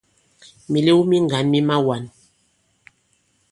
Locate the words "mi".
1.09-1.17, 1.51-1.59